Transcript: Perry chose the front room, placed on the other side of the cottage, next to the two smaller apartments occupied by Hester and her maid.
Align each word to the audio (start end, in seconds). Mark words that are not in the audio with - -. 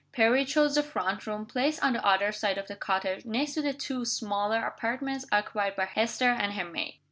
Perry 0.13 0.45
chose 0.45 0.73
the 0.73 0.81
front 0.81 1.27
room, 1.27 1.45
placed 1.45 1.83
on 1.83 1.93
the 1.93 2.03
other 2.03 2.31
side 2.31 2.57
of 2.57 2.67
the 2.67 2.75
cottage, 2.75 3.23
next 3.23 3.53
to 3.53 3.61
the 3.61 3.71
two 3.71 4.03
smaller 4.03 4.65
apartments 4.65 5.27
occupied 5.31 5.75
by 5.75 5.85
Hester 5.85 6.31
and 6.31 6.53
her 6.53 6.65
maid. 6.65 6.97